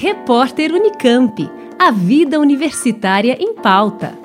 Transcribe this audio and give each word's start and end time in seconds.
Repórter 0.00 0.72
Unicamp. 0.72 1.50
A 1.76 1.90
vida 1.90 2.38
universitária 2.38 3.36
em 3.40 3.52
pauta. 3.52 4.16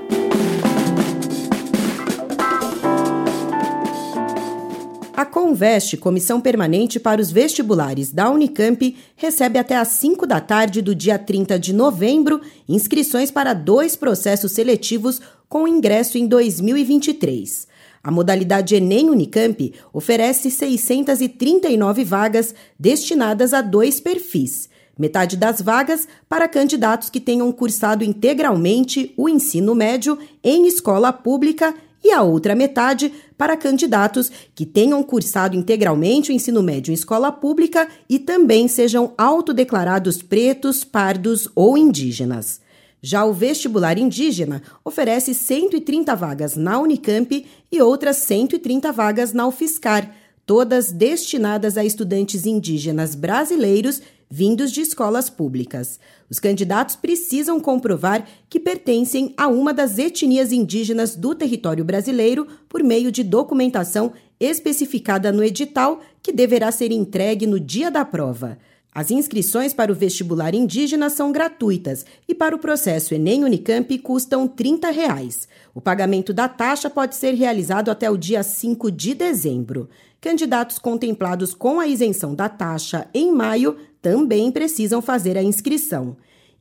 A 5.17 5.25
Conveste, 5.25 5.97
Comissão 5.97 6.39
Permanente 6.39 6.99
para 6.99 7.19
os 7.19 7.31
Vestibulares 7.31 8.11
da 8.11 8.29
Unicamp, 8.29 8.95
recebe 9.15 9.57
até 9.57 9.75
às 9.75 9.87
5 9.87 10.27
da 10.27 10.39
tarde 10.39 10.79
do 10.79 10.93
dia 10.93 11.17
30 11.17 11.57
de 11.57 11.73
novembro 11.73 12.39
inscrições 12.69 13.31
para 13.31 13.55
dois 13.55 13.95
processos 13.95 14.51
seletivos 14.51 15.19
com 15.49 15.67
ingresso 15.67 16.19
em 16.19 16.27
2023. 16.27 17.67
A 18.03 18.11
modalidade 18.11 18.75
Enem 18.75 19.09
Unicamp 19.09 19.73
oferece 19.91 20.51
639 20.51 22.03
vagas 22.03 22.53
destinadas 22.77 23.55
a 23.55 23.61
dois 23.61 23.99
perfis. 23.99 24.71
Metade 24.97 25.35
das 25.35 25.59
vagas 25.59 26.07
para 26.29 26.47
candidatos 26.47 27.09
que 27.09 27.19
tenham 27.19 27.51
cursado 27.51 28.03
integralmente 28.03 29.11
o 29.17 29.27
ensino 29.27 29.73
médio 29.73 30.19
em 30.43 30.67
escola 30.67 31.11
pública 31.11 31.73
e 32.03 32.11
a 32.11 32.21
outra 32.21 32.53
metade 32.53 33.11
para 33.37 33.57
candidatos 33.57 34.31
que 34.53 34.65
tenham 34.65 35.01
cursado 35.01 35.55
integralmente 35.55 36.31
o 36.31 36.35
ensino 36.35 36.61
médio 36.61 36.91
em 36.91 36.93
escola 36.93 37.31
pública 37.31 37.87
e 38.09 38.19
também 38.19 38.67
sejam 38.67 39.13
autodeclarados 39.17 40.21
pretos, 40.21 40.83
pardos 40.83 41.49
ou 41.55 41.77
indígenas. 41.77 42.61
Já 43.01 43.25
o 43.25 43.33
vestibular 43.33 43.97
indígena 43.97 44.61
oferece 44.83 45.33
130 45.33 46.15
vagas 46.15 46.55
na 46.55 46.79
Unicamp 46.79 47.45
e 47.71 47.81
outras 47.81 48.17
130 48.17 48.91
vagas 48.91 49.33
na 49.33 49.47
UFSCar, 49.47 50.13
todas 50.45 50.91
destinadas 50.91 51.77
a 51.77 51.83
estudantes 51.83 52.45
indígenas 52.45 53.15
brasileiros 53.15 54.01
vindos 54.29 54.71
de 54.71 54.81
escolas 54.81 55.29
públicas. 55.29 55.99
Os 56.29 56.39
candidatos 56.39 56.95
precisam 56.95 57.59
comprovar 57.59 58.27
que 58.49 58.59
pertencem 58.59 59.33
a 59.37 59.47
uma 59.47 59.73
das 59.73 59.97
etnias 59.97 60.51
indígenas 60.51 61.15
do 61.15 61.35
território 61.35 61.85
brasileiro 61.85 62.47
por 62.67 62.83
meio 62.83 63.11
de 63.11 63.23
documentação 63.23 64.13
especificada 64.39 65.31
no 65.31 65.43
edital, 65.43 66.01
que 66.21 66.33
deverá 66.33 66.71
ser 66.71 66.91
entregue 66.91 67.47
no 67.47 67.59
dia 67.59 67.89
da 67.89 68.03
prova. 68.03 68.57
As 68.95 69.09
inscrições 69.09 69.73
para 69.73 69.91
o 69.91 69.95
vestibular 69.95 70.53
indígena 70.53 71.09
são 71.09 71.31
gratuitas 71.31 72.05
e 72.27 72.35
para 72.35 72.55
o 72.55 72.59
processo 72.59 73.15
Enem 73.15 73.43
Unicamp 73.43 73.97
custam 73.99 74.47
30 74.47 74.91
reais. 74.91 75.47
O 75.73 75.81
pagamento 75.81 76.31
da 76.31 76.47
taxa 76.47 76.89
pode 76.89 77.15
ser 77.15 77.33
realizado 77.33 77.89
até 77.89 78.11
o 78.11 78.17
dia 78.17 78.43
5 78.43 78.91
de 78.91 79.15
dezembro. 79.15 79.89
Candidatos 80.21 80.77
contemplados 80.77 81.55
com 81.55 81.79
a 81.79 81.87
isenção 81.87 82.35
da 82.35 82.47
taxa 82.47 83.07
em 83.13 83.31
maio 83.31 83.77
também 83.99 84.51
precisam 84.51 85.01
fazer 85.01 85.37
a 85.37 85.43
inscrição. 85.43 86.15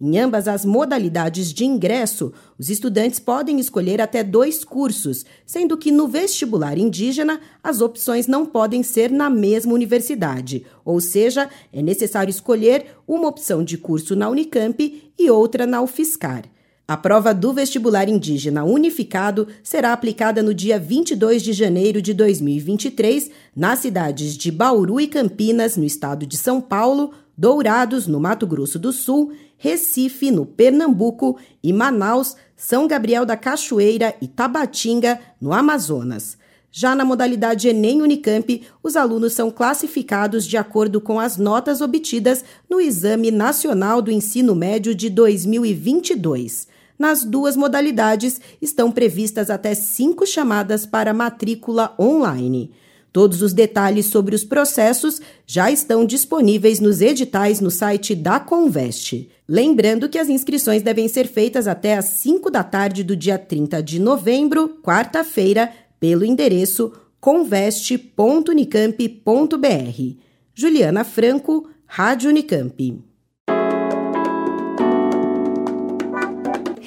Em 0.05 0.19
ambas 0.19 0.49
as 0.49 0.65
modalidades 0.65 1.53
de 1.53 1.65
ingresso, 1.65 2.33
os 2.59 2.69
estudantes 2.69 3.21
podem 3.21 3.61
escolher 3.61 4.01
até 4.01 4.25
dois 4.25 4.65
cursos, 4.65 5.25
sendo 5.47 5.79
que 5.79 5.93
no 5.93 6.09
vestibular 6.09 6.77
indígena 6.77 7.41
as 7.63 7.81
opções 7.81 8.27
não 8.27 8.45
podem 8.45 8.83
ser 8.83 9.13
na 9.13 9.31
mesma 9.31 9.73
universidade, 9.73 10.67
ou 10.85 11.01
seja, 11.01 11.49
é 11.73 11.81
necessário 11.81 12.33
escolher 12.33 12.87
uma 13.07 13.29
opção 13.29 13.63
de 13.63 13.79
curso 13.79 14.17
na 14.17 14.29
Unicamp 14.29 15.13
e 15.17 15.31
outra 15.31 15.67
na 15.67 15.81
UFSCar. 15.81 16.47
A 16.87 16.97
prova 16.97 17.33
do 17.33 17.53
vestibular 17.53 18.09
indígena 18.09 18.65
unificado 18.65 19.47
será 19.63 19.93
aplicada 19.93 20.43
no 20.43 20.53
dia 20.53 20.79
22 20.81 21.43
de 21.43 21.53
janeiro 21.53 22.03
de 22.03 22.13
2023 22.13 23.31
nas 23.55 23.79
cidades 23.79 24.37
de 24.37 24.51
Bauru 24.51 25.01
e 25.01 25.07
Campinas, 25.07 25.77
no 25.77 25.85
estado 25.85 26.27
de 26.27 26.37
São 26.37 26.61
Paulo, 26.61 27.13
Dourados, 27.39 28.07
no 28.07 28.21
Mato 28.21 28.47
Grosso 28.47 28.79
do 28.79 28.93
Sul, 28.93 29.33
Recife, 29.57 30.33
no 30.33 30.45
Pernambuco 30.45 31.39
e 31.63 31.73
Manaus, 31.73 32.37
São 32.57 32.89
Gabriel 32.89 33.25
da 33.25 33.37
Cachoeira 33.37 34.15
e 34.21 34.27
Tabatinga, 34.27 35.21
no 35.41 35.53
Amazonas. 35.53 36.37
Já 36.75 36.95
na 36.95 37.05
modalidade 37.05 37.69
Enem 37.69 38.03
Unicamp, 38.03 38.63
os 38.83 38.97
alunos 38.97 39.35
são 39.35 39.51
classificados 39.51 40.47
de 40.47 40.57
acordo 40.57 41.01
com 41.01 41.21
as 41.21 41.37
notas 41.37 41.81
obtidas 41.81 42.45
no 42.69 42.81
Exame 42.81 43.31
Nacional 43.31 44.03
do 44.03 44.11
Ensino 44.11 44.55
Médio 44.55 44.95
de 44.95 45.09
2022. 45.09 46.73
Nas 46.99 47.25
duas 47.25 47.57
modalidades, 47.57 48.41
estão 48.61 48.91
previstas 48.91 49.51
até 49.51 49.75
cinco 49.75 50.27
chamadas 50.27 50.87
para 50.87 51.13
matrícula 51.13 51.95
online. 51.99 52.71
Todos 53.13 53.43
os 53.43 53.53
detalhes 53.53 54.07
sobre 54.07 54.35
os 54.35 54.43
processos 54.43 55.21
já 55.47 55.71
estão 55.71 56.07
disponíveis 56.07 56.81
nos 56.81 57.03
editais 57.03 57.61
no 57.61 57.71
site 57.71 58.15
da 58.15 58.41
Conveste. 58.41 59.29
Lembrando 59.47 60.09
que 60.09 60.19
as 60.19 60.31
inscrições 60.31 60.81
devem 60.83 61.07
ser 61.09 61.29
feitas 61.29 61.69
até 61.69 61.99
às 61.99 62.07
5 62.07 62.51
da 62.51 62.65
tarde 62.65 63.05
do 63.05 63.15
dia 63.15 63.39
30 63.39 63.83
de 63.83 63.99
novembro, 63.99 64.79
quarta-feira, 64.83 65.71
pelo 66.01 66.25
endereço 66.25 66.91
conveste.unicamp.br. 67.21 70.17
Juliana 70.55 71.05
Franco, 71.05 71.69
Rádio 71.87 72.31
Unicamp. 72.31 73.12